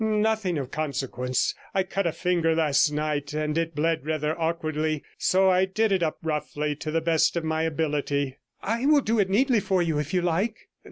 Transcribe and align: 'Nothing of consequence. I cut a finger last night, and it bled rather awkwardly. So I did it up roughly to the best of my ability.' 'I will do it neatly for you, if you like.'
'Nothing 0.03 0.57
of 0.57 0.71
consequence. 0.71 1.53
I 1.75 1.83
cut 1.83 2.07
a 2.07 2.11
finger 2.11 2.55
last 2.55 2.89
night, 2.89 3.33
and 3.35 3.55
it 3.55 3.75
bled 3.75 4.03
rather 4.03 4.35
awkwardly. 4.35 5.03
So 5.19 5.51
I 5.51 5.65
did 5.65 5.91
it 5.91 6.01
up 6.01 6.17
roughly 6.23 6.75
to 6.77 6.89
the 6.89 7.01
best 7.01 7.35
of 7.35 7.43
my 7.43 7.61
ability.' 7.61 8.39
'I 8.63 8.87
will 8.87 9.01
do 9.01 9.19
it 9.19 9.29
neatly 9.29 9.59
for 9.59 9.83
you, 9.83 9.99
if 9.99 10.11
you 10.11 10.23
like.' 10.23 10.69